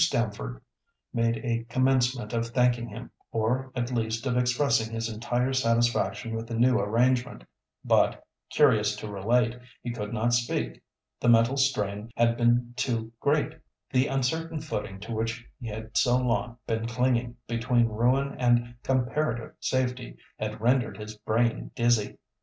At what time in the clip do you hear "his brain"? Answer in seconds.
20.97-21.69